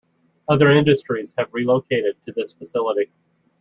[0.49, 3.11] Other industries have relocated to this facility.